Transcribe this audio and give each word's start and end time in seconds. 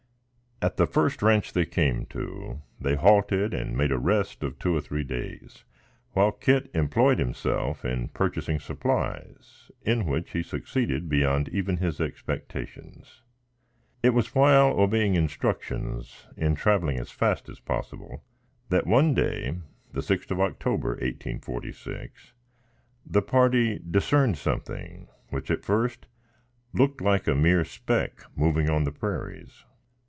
At 0.63 0.77
the 0.77 0.85
first 0.85 1.23
ranche 1.23 1.53
they 1.53 1.65
came 1.65 2.05
to, 2.11 2.61
they 2.79 2.93
halted 2.93 3.51
and 3.51 3.75
made 3.75 3.91
a 3.91 3.97
rest 3.97 4.43
of 4.43 4.59
two 4.59 4.75
or 4.75 4.79
three 4.81 5.03
days, 5.03 5.63
while 6.11 6.31
Kit 6.31 6.69
employed 6.75 7.17
himself 7.17 7.83
in 7.83 8.09
purchasing 8.09 8.59
supplies, 8.59 9.71
in 9.81 10.05
which 10.05 10.33
he 10.33 10.43
succeeded 10.43 11.09
beyond 11.09 11.49
even 11.49 11.77
his 11.77 11.99
expectations. 11.99 13.23
It 14.03 14.11
was 14.11 14.35
while 14.35 14.79
obeying 14.79 15.15
instructions, 15.15 16.27
in 16.37 16.53
traveling 16.53 16.99
as 16.99 17.09
fast 17.09 17.49
as 17.49 17.59
possible, 17.59 18.23
that 18.69 18.85
one 18.85 19.15
day, 19.15 19.57
the 19.93 20.03
sixth 20.03 20.29
of 20.29 20.39
October, 20.39 20.89
1846, 20.89 22.33
the 23.03 23.23
party 23.23 23.79
discerned 23.89 24.37
something 24.37 25.07
which, 25.31 25.49
at 25.49 25.65
first, 25.65 26.05
looked 26.71 27.01
like 27.01 27.27
a 27.27 27.33
mere 27.33 27.65
speck 27.65 28.21
moving 28.37 28.69
on 28.69 28.83
the 28.83 28.91
prairies. 28.91 29.63